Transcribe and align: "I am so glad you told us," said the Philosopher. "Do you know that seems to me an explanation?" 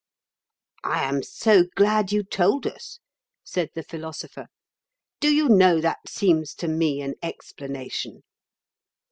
"I 0.83 1.03
am 1.07 1.21
so 1.21 1.65
glad 1.75 2.11
you 2.11 2.23
told 2.23 2.65
us," 2.65 2.97
said 3.43 3.69
the 3.75 3.83
Philosopher. 3.83 4.47
"Do 5.19 5.31
you 5.31 5.47
know 5.47 5.79
that 5.79 6.09
seems 6.09 6.55
to 6.55 6.67
me 6.67 7.03
an 7.03 7.13
explanation?" 7.21 8.23